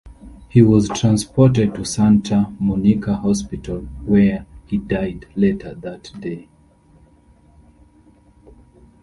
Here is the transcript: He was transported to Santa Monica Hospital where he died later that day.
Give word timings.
He 0.49 0.63
was 0.63 0.89
transported 0.89 1.75
to 1.75 1.85
Santa 1.85 2.51
Monica 2.59 3.15
Hospital 3.17 3.81
where 4.03 4.47
he 4.65 4.77
died 4.79 5.27
later 5.35 5.75
that 5.75 6.11
day. 6.19 6.47